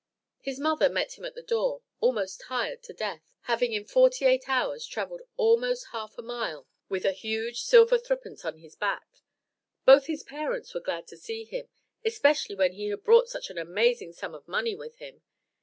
[0.39, 4.49] His mother met him at the door, almost tired to death, having in forty eight
[4.49, 9.21] hours travelled almost half a mile with a huge silver threepence upon his back.
[9.85, 11.69] Both his parents were glad to see him,
[12.03, 15.21] especially when he had brought such an amazing sum of money with him.